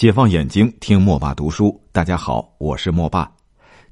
[0.00, 1.78] 解放眼睛，听莫爸读书。
[1.92, 3.30] 大家好，我是莫爸。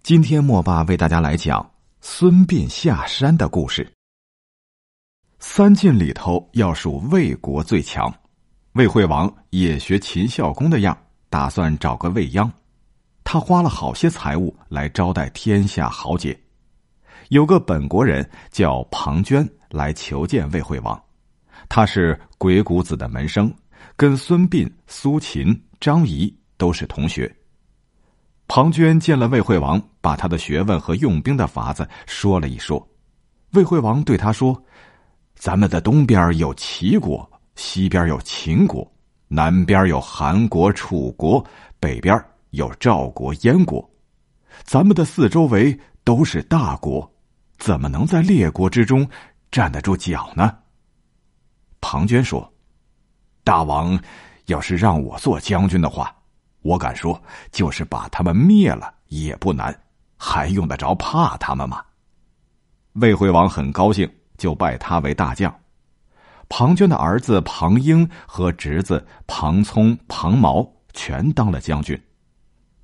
[0.03, 3.87] 今天莫爸为大家来讲孙膑下山的故事。
[5.39, 8.11] 三晋里头要数魏国最强，
[8.73, 10.97] 魏惠王也学秦孝公的样，
[11.29, 12.51] 打算找个未央。
[13.23, 16.35] 他花了好些财物来招待天下豪杰。
[17.29, 20.99] 有个本国人叫庞涓来求见魏惠王，
[21.69, 23.53] 他是鬼谷子的门生，
[23.95, 25.55] 跟孙膑、苏秦。
[25.81, 27.35] 张仪都是同学。
[28.47, 32.87] 庞涓见了魏惠王，把他的学问和用兵的法子说了一说。
[33.53, 34.59] 魏惠王对他说
[35.37, 38.91] ：“咱们的东边有齐国，西边有秦国，
[39.29, 41.45] 南边有韩国、楚国，
[41.79, 42.19] 北边
[42.51, 43.87] 有赵国、燕国。
[44.65, 47.11] 咱们的四周围都是大国，
[47.59, 49.07] 怎么能在列国之中
[49.51, 50.57] 站得住脚呢？”
[51.83, 52.51] 庞涓说
[53.45, 53.97] ：“大王。”
[54.49, 56.15] 要是让我做将军的话，
[56.63, 57.21] 我敢说，
[57.53, 59.79] 就是把他们灭了也不难，
[60.17, 61.83] 还用得着怕他们吗？
[62.95, 65.55] 魏惠王很高兴，就拜他为大将。
[66.49, 72.01] 庞涓的儿子庞英和侄子庞聪、庞毛全当了将军。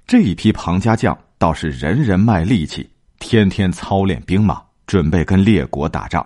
[0.07, 6.25] 这一批庞家将倒是人人卖力气，天天操练兵马，准备跟列国打仗。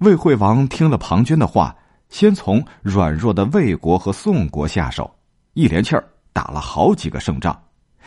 [0.00, 1.74] 魏惠王听了庞涓的话。
[2.08, 5.12] 先从软弱的魏国和宋国下手，
[5.54, 7.60] 一连气儿打了好几个胜仗，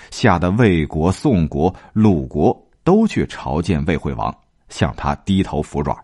[0.10, 4.36] 吓得魏国、宋国、鲁国都去朝见魏惠王，
[4.70, 5.96] 向他低头服软。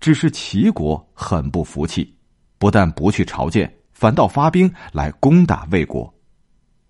[0.00, 2.16] 只是齐国很不服气，
[2.58, 6.12] 不但不去朝见，反倒发兵来攻打魏国。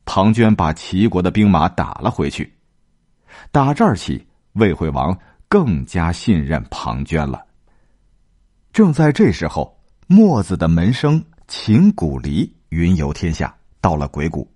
[0.07, 2.51] 庞涓把齐国的兵马打了回去。
[3.51, 5.15] 打这儿起，魏惠王
[5.49, 7.45] 更加信任庞涓了。
[8.73, 9.76] 正在这时候。
[10.09, 14.49] 墨子的门生秦古离云游天下，到了鬼谷，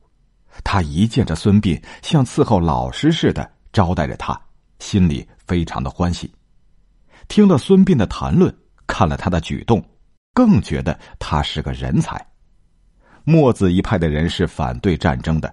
[0.62, 4.40] 他一见着孙膑，像伺候老师似的招待着他，
[4.78, 6.32] 心里非常的欢喜。
[7.26, 9.84] 听了孙膑的谈论，看了他的举动，
[10.32, 12.24] 更觉得他是个人才。
[13.24, 15.52] 墨子一派的人是反对战争的，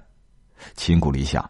[0.76, 1.50] 秦古离想，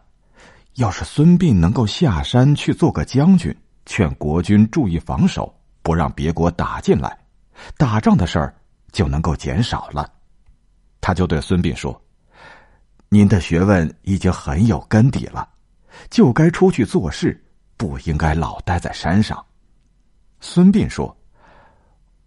[0.76, 7.14] 要是孙膑能够下山去做个将军，劝国君注意防守，不让别国打进来。
[7.76, 8.54] 打仗的事儿
[8.92, 10.10] 就能够减少了，
[11.00, 12.00] 他就对孙膑说
[13.08, 15.48] ：“您的学问已经很有根底了，
[16.10, 17.44] 就该出去做事，
[17.76, 19.44] 不应该老待在山上。”
[20.40, 21.14] 孙膑说：“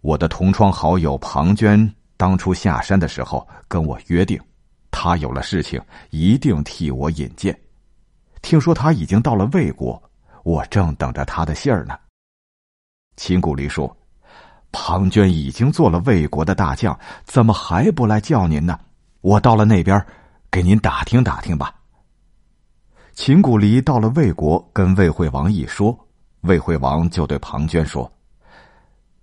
[0.02, 4.40] 我的同窗好友庞涓当初下山的时候跟我约定，
[4.92, 7.58] 他有了事情一定替我引荐。
[8.42, 10.02] 听说他已经到了魏国，
[10.44, 11.98] 我正等着他的信儿呢。”
[13.18, 13.98] 秦古离说。
[14.71, 18.79] 庞涓已经做了魏国的大将，怎么还不来叫您呢？
[19.21, 20.03] 我到了那边，
[20.49, 21.75] 给您打听打听吧。
[23.13, 25.95] 秦古离到了魏国，跟魏惠王一说，
[26.41, 28.11] 魏惠王就对庞涓说：“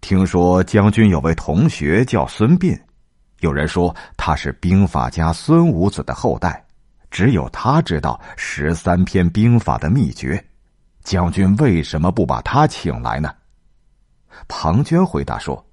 [0.01, 2.79] 听说将军有位同学叫孙膑，
[3.41, 6.63] 有人说他是兵法家孙武子的后代，
[7.11, 10.43] 只有他知道十三篇兵法的秘诀。
[11.03, 13.35] 将军为什么不把他请来呢？”
[14.47, 15.65] 庞涓回答说：“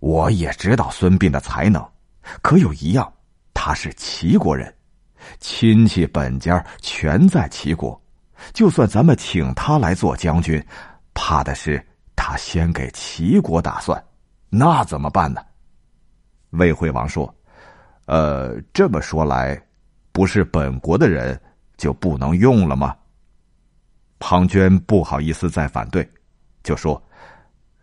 [0.00, 1.84] 我也知道孙膑的才能，
[2.42, 3.10] 可有一样，
[3.54, 4.72] 他是齐国人，
[5.40, 8.00] 亲戚本家全在齐国。
[8.52, 10.62] 就算咱们请他来做将军，
[11.14, 11.84] 怕的是
[12.14, 14.02] 他先给齐国打算，
[14.50, 15.40] 那怎么办呢？”
[16.50, 17.32] 魏惠王说
[18.06, 19.60] ：“呃，这么说来，
[20.12, 21.40] 不是本国的人
[21.76, 22.94] 就不能用了吗？”
[24.18, 26.08] 庞涓不好意思再反对，
[26.62, 27.02] 就说。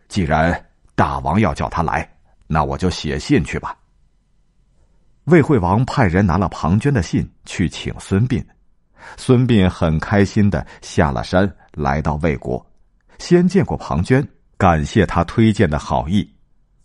[0.09, 0.65] 既然
[0.95, 2.07] 大王要叫他来，
[2.47, 3.77] 那我就写信去吧。
[5.25, 8.43] 魏惠王派人拿了庞涓的信去请孙膑，
[9.15, 12.65] 孙膑很开心的下了山，来到魏国，
[13.19, 14.27] 先见过庞涓，
[14.57, 16.27] 感谢他推荐的好意，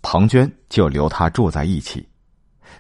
[0.03, 2.07] 庞涓就留他住在一起。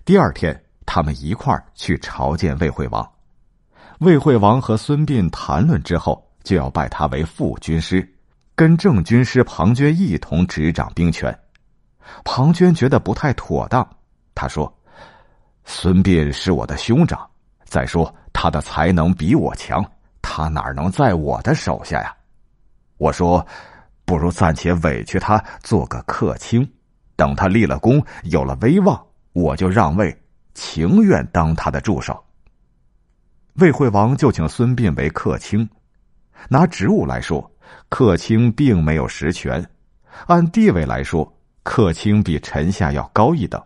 [0.04, 3.10] 第二天，他们一块儿去朝见魏惠王。
[4.00, 8.06] 魏惠王和孙膑谈论之后，就要拜他为副军师。
[8.56, 11.36] 跟正军师庞涓一同执掌兵权，
[12.24, 13.84] 庞涓觉得不太妥当。
[14.32, 14.72] 他说
[15.66, 17.28] ：“孙膑是我的兄长，
[17.64, 19.84] 再说他的才能比我强，
[20.22, 22.14] 他哪能在我的手下呀？”
[22.96, 23.44] 我说
[24.06, 26.68] ：“不如暂且委屈他做个客卿，
[27.16, 30.16] 等他立了功，有了威望，我就让位，
[30.54, 32.24] 情愿当他的助手。”
[33.54, 35.68] 魏惠王就请孙膑为客卿，
[36.48, 37.50] 拿职务来说。
[37.88, 39.64] 客卿并没有实权，
[40.26, 41.30] 按地位来说，
[41.62, 43.62] 客卿比臣下要高一等。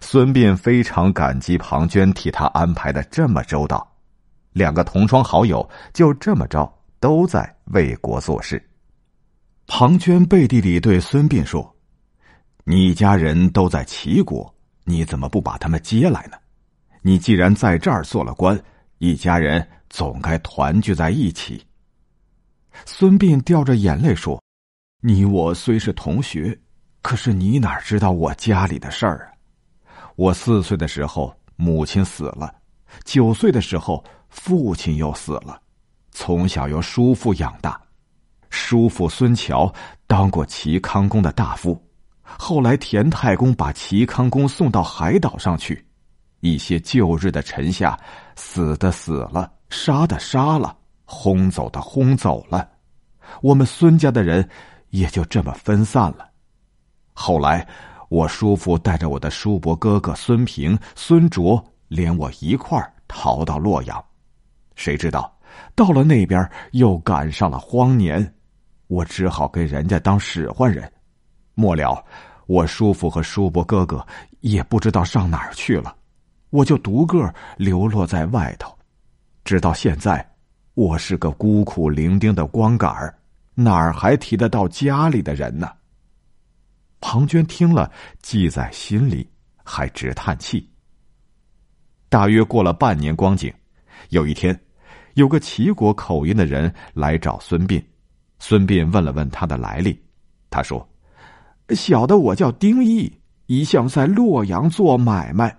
[0.00, 3.86] 孙膑非常感激庞涓替他安排的这么周到，
[4.52, 8.62] 两个同窗好友就这么着都在为国做事。
[9.66, 11.76] 庞涓背地里对孙膑说
[12.64, 14.52] ：“你一家人都在齐国，
[14.84, 16.36] 你怎么不把他们接来呢？
[17.02, 18.58] 你既然在这儿做了官，
[18.98, 21.64] 一家人总该团聚在一起。”
[22.86, 24.42] 孙膑掉着眼泪说
[25.02, 26.58] ：“你我虽是同学，
[27.02, 29.94] 可是你哪知道我家里的事儿啊？
[30.16, 32.54] 我四岁的时候母亲死了，
[33.04, 35.60] 九岁的时候父亲又死了，
[36.10, 37.80] 从小由叔父养大。
[38.50, 39.72] 叔父孙乔
[40.06, 41.80] 当过齐康公的大夫，
[42.22, 45.86] 后来田太公把齐康公送到海岛上去，
[46.40, 47.98] 一些旧日的臣下
[48.34, 50.76] 死的死了，杀的杀了。”
[51.12, 52.68] 轰走的轰走了，
[53.42, 54.48] 我们孙家的人
[54.90, 56.30] 也就这么分散了。
[57.12, 57.66] 后来，
[58.08, 64.02] 我叔父带着我的叔伯哥哥孙平、孙卓，连我一块儿逃到洛阳。
[64.76, 65.36] 谁知道
[65.74, 68.32] 到了那边又赶上了荒年，
[68.86, 70.90] 我只好给人家当使唤人。
[71.54, 72.02] 末了，
[72.46, 74.06] 我叔父和叔伯哥哥
[74.42, 75.92] 也不知道上哪儿去了，
[76.50, 78.72] 我就独个流落在外头，
[79.42, 80.24] 直到现在。
[80.74, 83.12] 我是个孤苦伶仃的光杆儿，
[83.54, 85.68] 哪儿还提得到家里的人呢？
[87.00, 87.90] 庞涓听了，
[88.22, 89.28] 记在心里，
[89.64, 90.66] 还直叹气。
[92.08, 93.52] 大约过了半年光景，
[94.10, 94.58] 有一天，
[95.14, 97.82] 有个齐国口音的人来找孙膑。
[98.38, 100.00] 孙膑问了问他的来历，
[100.50, 100.88] 他说
[101.74, 103.12] ：“小的我叫丁义，
[103.46, 105.54] 一向在洛阳做买卖，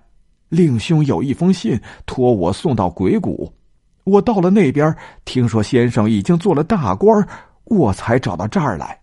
[0.48, 3.54] 令兄有一封信托我送到鬼谷。”
[4.04, 4.96] 我到了那边，
[5.26, 7.28] 听说先生已经做了大官，
[7.66, 9.00] 我才找到这儿来。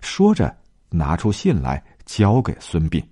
[0.00, 0.54] 说着，
[0.90, 3.02] 拿出信来交给孙膑。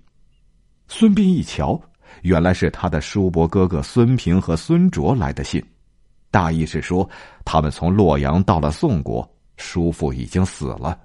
[0.87, 1.79] 孙膑一瞧，
[2.21, 5.63] 原来是他的叔伯哥哥孙平和孙卓来的信，
[6.31, 7.07] 大意是说
[7.43, 9.27] 他们从洛阳到了宋国，
[9.57, 10.97] 叔父已经死了，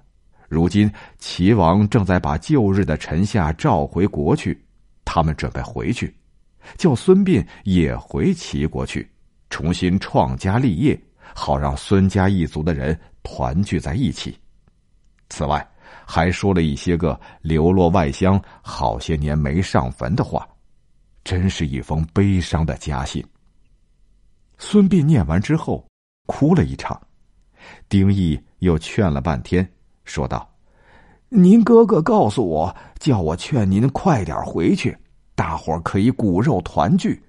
[0.48, 4.62] 如今齐王正在把旧日的臣下召回国去，
[5.04, 6.14] 他们准备回去，
[6.76, 9.10] 叫孙膑也回齐国去。
[9.50, 10.98] 重新创家立业，
[11.34, 14.38] 好让孙家一族的人团聚在一起。
[15.28, 15.68] 此外，
[16.06, 20.48] 还说了一些个流落外乡好些年没上坟的话，
[21.24, 23.24] 真是一封悲伤的家信。
[24.56, 25.84] 孙膑念完之后，
[26.26, 27.00] 哭了一场。
[27.88, 29.68] 丁义又劝了半天，
[30.04, 30.48] 说道
[31.28, 34.96] ：“您哥哥告诉我，叫我劝您快点回去，
[35.34, 37.22] 大伙可以骨肉团聚。”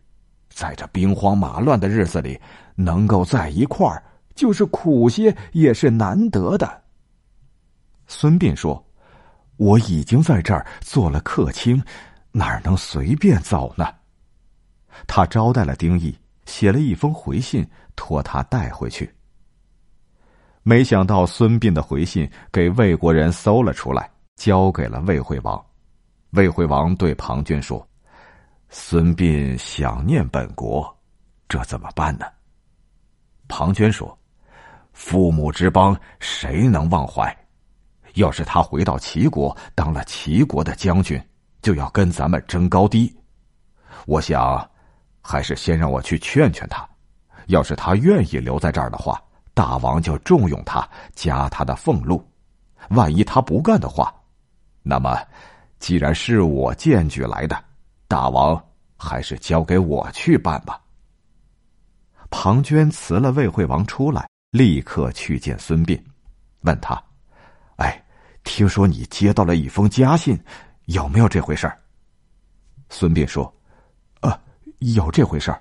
[0.54, 2.40] 在这兵荒马乱的日子里，
[2.76, 4.04] 能够在一块儿，
[4.36, 6.82] 就是苦些也是难得的。
[8.08, 8.86] 孙膑说
[9.58, 11.82] ：“我已经在这儿做了客卿，
[12.32, 13.88] 哪能随便走呢？”
[15.08, 16.16] 他招待了丁义，
[16.46, 17.66] 写了一封回信，
[17.96, 19.10] 托他带回去。
[20.64, 25.60] 没想到孙膑的回信给魏国人搜了出来，交给了魏惠王。
[26.32, 27.88] 魏惠王对庞涓说。
[28.74, 30.98] 孙膑想念本国，
[31.50, 32.26] 这怎么办呢？
[33.50, 34.18] 庞涓说
[34.94, 37.38] ：“父母之邦，谁能忘怀？
[38.14, 41.22] 要是他回到齐国，当了齐国的将军，
[41.62, 43.14] 就要跟咱们争高低。
[44.06, 44.66] 我想，
[45.22, 46.88] 还是先让我去劝劝他。
[47.48, 49.22] 要是他愿意留在这儿的话，
[49.54, 52.26] 大王就重用他，加他的俸禄。
[52.92, 54.16] 万一他不干的话，
[54.82, 55.22] 那么，
[55.78, 57.64] 既然是我荐举来的。”
[58.12, 58.62] 大王，
[59.02, 60.80] 还是交给我去办吧。
[62.30, 66.00] 庞涓辞了魏惠王出来，立刻去见孙膑，
[66.62, 67.04] 问他
[67.78, 68.06] ：“哎，
[68.44, 70.40] 听说你接到了一封家信，
[70.86, 71.70] 有没有这回事？”
[72.90, 73.52] 孙膑说
[74.22, 74.40] ：“呃，
[74.78, 75.54] 有这回事。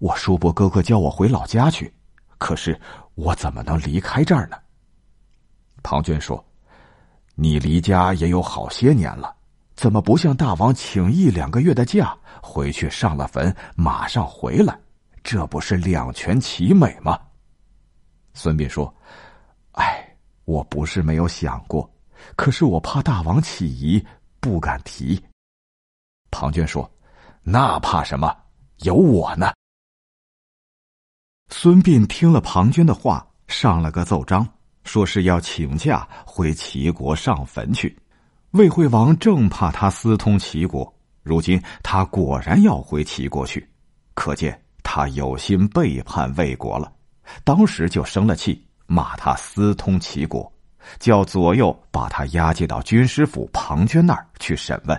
[0.00, 1.92] 我叔伯哥哥叫我回老家去，
[2.36, 2.78] 可是
[3.14, 4.56] 我怎么能离开这儿呢？”
[5.84, 6.44] 庞涓说
[7.36, 9.36] ：“你离家也有好些年了。”
[9.78, 14.76] 怎么不向大王请一两个月的假，回去上了坟，马上回来？
[15.22, 17.16] 这不是两全其美吗？
[18.34, 18.92] 孙膑说
[19.78, 20.16] ：“哎，
[20.46, 21.88] 我不是没有想过，
[22.34, 24.04] 可是我怕大王起疑，
[24.40, 25.22] 不敢提。”
[26.32, 26.90] 庞涓说
[27.44, 28.36] ：“那怕什么？
[28.78, 29.52] 有我呢。”
[31.54, 34.44] 孙膑听了庞涓的话，上了个奏章，
[34.82, 37.96] 说是要请假回齐国上坟去。
[38.52, 40.90] 魏惠王正怕他私通齐国，
[41.22, 43.68] 如今他果然要回齐国去，
[44.14, 46.90] 可见他有心背叛魏国了。
[47.44, 50.50] 当时就生了气，骂他私通齐国，
[50.98, 54.98] 叫左右把他押解到军师府庞涓那儿去审问。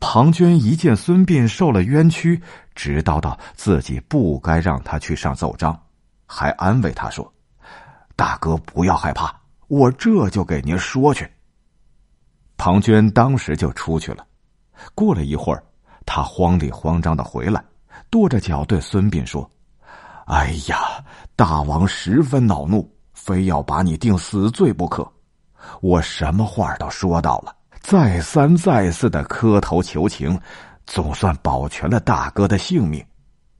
[0.00, 2.40] 庞涓一见孙膑受了冤屈，
[2.74, 5.78] 直道到自己不该让他去上奏章，
[6.24, 7.30] 还安慰他说
[8.16, 9.30] ：“大哥不要害怕，
[9.68, 11.28] 我这就给您说去。”
[12.56, 14.26] 庞涓当时就出去了。
[14.94, 15.62] 过了一会儿，
[16.04, 17.62] 他慌里慌张的回来，
[18.10, 19.48] 跺着脚对孙膑说
[20.26, 25.06] ：“哎呀，大王十分恼怒，非要把你定死罪不可。
[25.80, 30.36] 我什么话都说到了。”再三再四的磕头求情，
[30.86, 33.04] 总算保全了大哥的性命。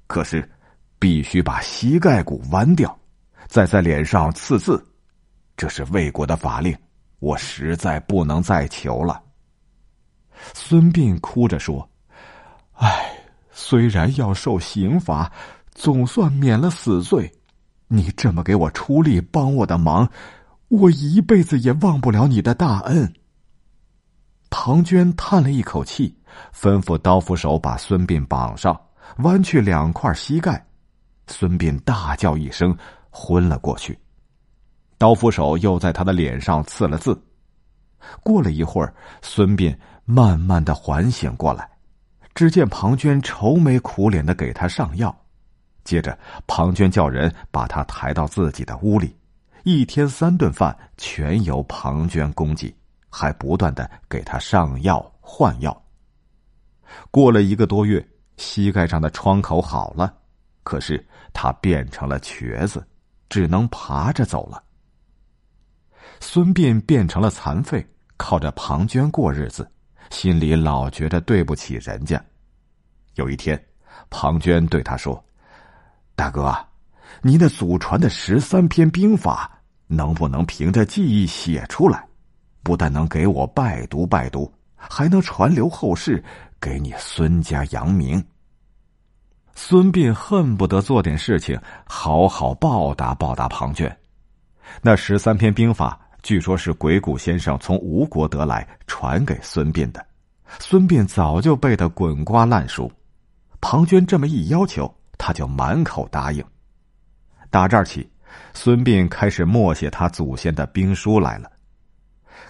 [0.08, 0.50] 可是，
[0.98, 2.98] 必须把膝盖骨剜掉，
[3.46, 4.84] 再在脸上刺字。
[5.56, 6.76] 这是魏国的法令，
[7.18, 9.22] 我实在不能再求了。
[10.52, 11.88] 孙膑哭着说
[12.74, 13.18] ：“唉，
[13.50, 15.32] 虽然要受刑罚，
[15.72, 17.32] 总算免了死罪。
[17.88, 20.08] 你这么给我出力帮我的忙，
[20.68, 23.12] 我一辈子也忘不了你的大恩。”
[24.50, 26.16] 庞涓叹了一口气，
[26.54, 28.78] 吩咐刀斧手把孙膑绑上，
[29.18, 30.64] 弯去两块膝盖。
[31.26, 32.76] 孙膑大叫一声，
[33.10, 33.98] 昏了过去。
[34.98, 37.20] 刀斧手又在他的脸上刺了字。
[38.22, 41.68] 过了一会儿，孙膑慢慢的缓醒过来，
[42.34, 45.14] 只见庞涓愁眉苦脸的给他上药。
[45.84, 49.16] 接着，庞涓叫人把他抬到自己的屋里，
[49.64, 52.74] 一天三顿饭全由庞涓供给。
[53.08, 55.84] 还不断的给他上药换药。
[57.10, 60.12] 过了一个多月，膝盖上的创口好了，
[60.62, 62.86] 可是他变成了瘸子，
[63.30, 64.62] 只能爬着走了。
[66.20, 69.70] 孙膑变成了残废，靠着庞涓过日子，
[70.10, 72.22] 心里老觉着对不起人家。
[73.14, 73.62] 有一天，
[74.10, 75.22] 庞涓对他说
[76.14, 76.54] ：“大哥，
[77.22, 79.50] 你那祖传的十三篇兵法，
[79.86, 82.06] 能不能凭着记忆写出来？”
[82.62, 86.24] 不但能给我拜读拜读，还能传留后世，
[86.60, 88.20] 给你孙家扬名。
[89.54, 91.56] 孙膑恨不得做点事情，
[91.86, 93.94] 好好报答报答庞涓。
[94.82, 95.96] 那十三篇兵法，
[96.26, 100.04] 据说是鬼谷先生从吴国得来，传给孙膑的。
[100.58, 102.90] 孙膑早就背得滚瓜烂熟，
[103.60, 106.44] 庞涓这么一要求，他就满口答应。
[107.48, 108.10] 打这儿起，
[108.54, 111.48] 孙膑开始默写他祖先的兵书来了。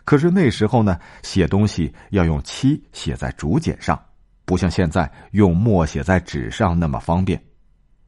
[0.06, 4.02] 可是那时候呢，写东西要用漆写在竹简上，
[4.46, 7.38] 不像现在用墨写在纸上那么方便。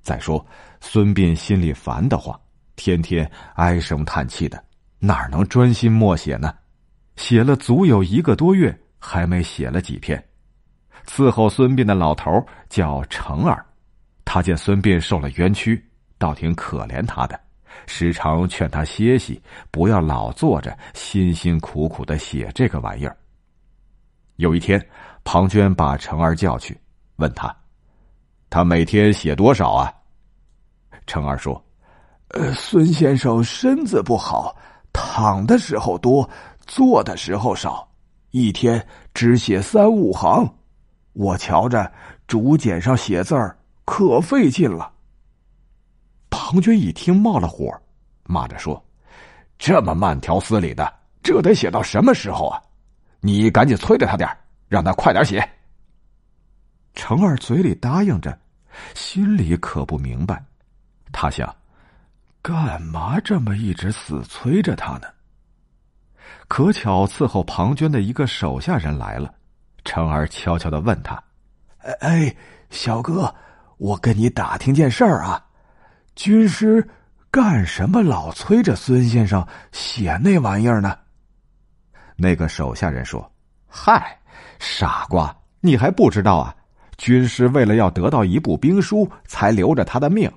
[0.00, 0.42] 再说，
[0.80, 2.40] 孙膑心里烦得慌，
[2.74, 4.64] 天天唉声叹气的，
[4.98, 6.54] 哪能专心默写呢？
[7.16, 10.22] 写了足有一个多月，还没写了几篇。
[11.06, 13.64] 伺候孙膑的老头叫程耳，
[14.24, 15.82] 他见孙膑受了冤屈，
[16.18, 17.38] 倒挺可怜他的。
[17.86, 19.40] 时常劝他歇息，
[19.70, 23.16] 不要老坐着，辛辛苦苦的写这个玩意儿。
[24.36, 24.84] 有一天，
[25.24, 26.78] 庞涓把程儿叫去，
[27.16, 27.54] 问他
[28.50, 29.92] ：“他每天写多少啊？”
[31.06, 31.64] 程儿说
[32.34, 34.56] ：“呃，孙先生身子不好，
[35.00, 36.28] 躺的时候多，
[36.66, 37.88] 坐的时候少，
[38.32, 40.52] 一天只写三五行。
[41.12, 41.90] 我瞧着
[42.26, 44.90] 竹简上写字儿可费劲了。”
[46.28, 47.72] 庞涓一听，冒了火，
[48.24, 48.84] 骂着说
[49.56, 52.60] ：“这么慢条斯理的，这得写到什么时候啊？
[53.20, 54.28] 你赶紧催着他点
[54.66, 55.48] 让他快点写。”
[56.94, 58.36] 程二嘴里答应着，
[58.96, 60.44] 心里可不明白。
[61.12, 61.54] 他想，
[62.48, 65.02] 干嘛这么一直死催着他呢？
[66.48, 69.30] 可巧伺候庞涓的一个手下人来了，
[69.84, 71.22] 程儿悄悄的问他
[72.00, 72.34] ：“哎，
[72.70, 73.34] 小哥，
[73.76, 75.44] 我跟你打听件事儿啊。”
[76.16, 76.88] 军师
[77.30, 80.96] 干什么老催着孙先生写那玩意儿呢？
[82.16, 83.30] 那个手下人说
[83.68, 84.18] ：“嗨，
[84.58, 86.56] 傻瓜，你还不知道啊？
[86.96, 90.32] 军师为了要得到一部兵书，才留着他的命。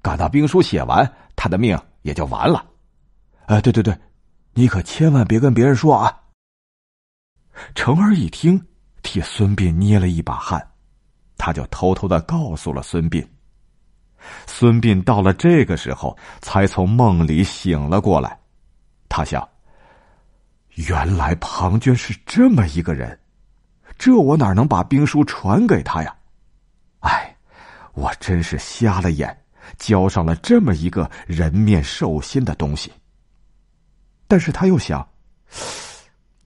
[0.00, 2.66] 赶到兵书写完，他的命也就完了。”
[3.46, 3.96] 哎，对对对，
[4.52, 6.20] 你可千万别跟别人说啊！
[7.74, 8.62] 程儿一听，
[9.02, 10.64] 替孙膑捏了一把汗，
[11.38, 13.26] 他就偷偷的告诉了孙膑。
[14.46, 18.38] 孙膑到了这个时候，才从梦里醒了过来。
[19.08, 19.48] 他想：
[20.74, 23.18] 原来庞涓是这么一个人，
[23.96, 26.14] 这我哪能把兵书传给他呀？
[27.00, 27.34] 哎，
[27.94, 29.44] 我真是瞎了眼，
[29.76, 32.92] 交上了这么一个人面兽心的东西。
[34.26, 35.08] 但是他又想，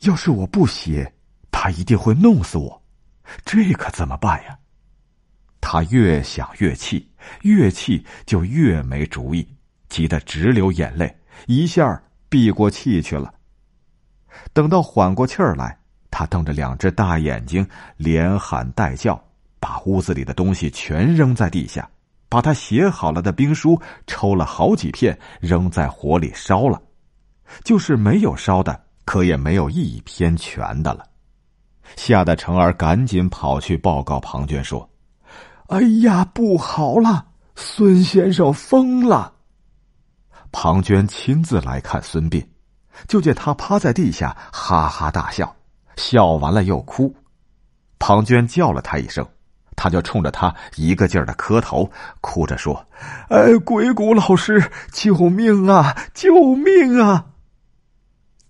[0.00, 1.12] 要是我不写，
[1.50, 2.82] 他一定会弄死我，
[3.44, 4.58] 这可怎么办呀？
[5.60, 7.08] 他越想越气，
[7.42, 9.46] 越气就越没主意，
[9.88, 13.32] 急得直流眼泪，一下闭过气去了。
[14.52, 15.78] 等到缓过气儿来，
[16.10, 19.22] 他瞪着两只大眼睛，连喊带叫，
[19.60, 21.88] 把屋子里的东西全扔在地下，
[22.32, 26.80] 把他写好了的兵书抽了好几片，扔在火里烧了。
[27.62, 31.04] 就是没有烧的，可也没有一篇全的了。
[31.94, 34.88] 吓得成儿赶紧跑去报告庞涓说
[35.68, 39.34] ：“哎呀，不好了，孙先生疯了！”
[40.50, 42.42] 庞涓亲自来看孙膑，
[43.06, 45.54] 就见他趴在地下哈哈大笑，
[45.96, 47.14] 笑完了又哭。
[47.98, 49.22] 庞涓叫了他一声，
[49.76, 52.86] 他就冲着他一个劲儿的磕头，哭着说
[53.28, 55.96] ：“哎，鬼谷老师，救命啊！
[56.14, 57.26] 救命啊！”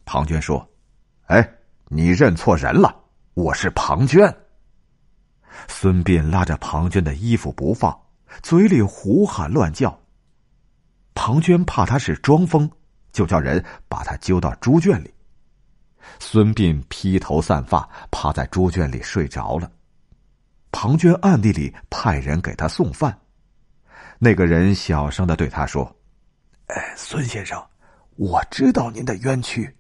[0.04, 0.68] 庞涓说
[1.28, 1.48] ：“哎，
[1.88, 2.94] 你认错人了，
[3.34, 4.34] 我是庞涓。”
[5.68, 7.96] 孙膑拉着庞涓的衣服不放，
[8.42, 9.96] 嘴里胡喊乱叫。
[11.14, 12.68] 庞涓怕他是装疯，
[13.12, 15.12] 就叫人把他揪到猪圈里。
[16.18, 19.70] 孙膑披头散发，趴在猪圈里睡着了。
[20.72, 23.16] 庞涓暗地里派人给他送饭。
[24.18, 25.94] 那个人小声的对他说
[26.66, 27.64] ：“哎，孙先生，
[28.16, 29.76] 我知道您的冤屈。”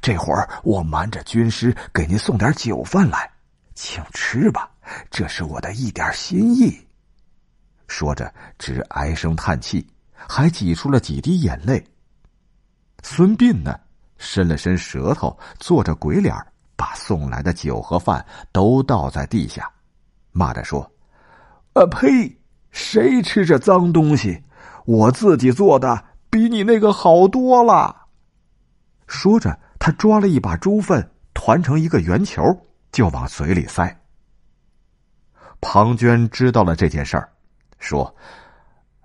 [0.00, 3.30] 这会儿我瞒着军师给您送点酒饭来，
[3.74, 4.68] 请吃吧，
[5.10, 6.86] 这是我的一点心意。
[7.86, 11.84] 说着，直唉声叹气，还挤出了几滴眼泪。
[13.02, 13.78] 孙膑呢，
[14.18, 16.34] 伸了伸舌头，做着鬼脸，
[16.74, 19.70] 把送来的酒和饭都倒在地下，
[20.36, 20.92] 骂着说
[21.72, 22.38] ：“啊呸！
[22.70, 24.44] 谁吃这脏东西？
[24.84, 28.08] 我自己做的比你那个好多了。”
[29.08, 29.58] 说着。
[29.78, 32.42] 他抓了一把猪粪，团成一个圆球，
[32.90, 34.00] 就往嘴里塞。
[35.60, 37.28] 庞涓知道了这件事儿，
[37.78, 38.12] 说：“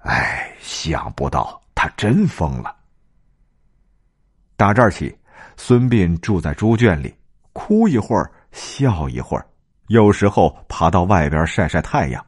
[0.01, 2.75] 哎，想不到他真疯了。”
[4.57, 5.15] 打这儿起，
[5.55, 7.13] 孙膑住在猪圈里，
[7.53, 9.45] 哭一会儿，笑一会儿，
[9.91, 12.25] 有时候爬到外边晒晒太阳，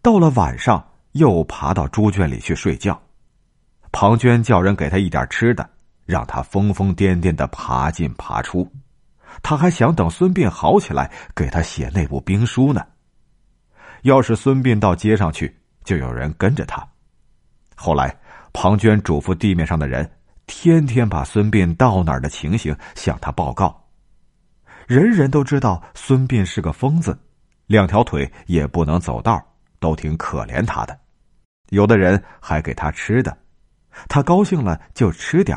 [0.00, 2.96] 到了晚上又爬到猪圈里去睡觉。
[3.90, 5.68] 庞涓叫人给他一点吃的。
[6.06, 8.68] 让他疯疯癫癫的爬进爬出，
[9.42, 12.84] 他还想等孙膑好起来给他写那部兵书呢。
[14.02, 16.84] 要是孙膑到街上去，就有人跟着他。
[17.76, 18.12] 后来，
[18.52, 20.10] 庞涓嘱咐地面上的人，
[20.46, 23.80] 天天把孙膑到哪儿的情形向他报告。
[24.90, 27.16] 人人都知道孙膑是个疯子，
[27.68, 29.40] 两条腿也不能走道，
[29.78, 30.98] 都挺可怜他的。
[31.68, 33.38] 有的人还给他吃的，
[34.08, 35.56] 他高兴了就吃点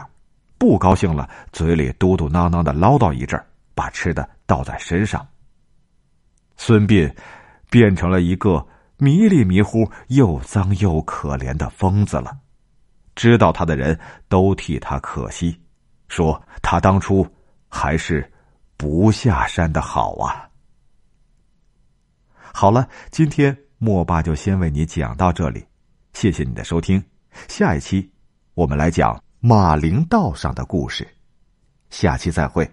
[0.60, 3.44] 不高兴了，嘴里嘟嘟囔囔的唠叨一阵
[3.74, 5.28] 把吃的倒在身上。
[6.56, 7.12] 孙膑
[7.72, 8.64] 变成了一个
[8.98, 12.38] 迷里迷糊、又脏又可怜的疯子了。
[13.16, 15.60] 知道他的人都替他可惜，
[16.08, 17.28] 说他当初
[17.68, 18.32] 还是
[18.84, 20.50] 不下山的好啊。
[22.36, 25.66] 好了，今天莫爸就先为你讲到这里，
[26.12, 27.02] 谢谢你的收听。
[27.48, 28.12] 下一期
[28.56, 29.24] 我们来讲。
[29.40, 31.08] 马陵道上的故事，
[31.90, 32.70] 下期再会。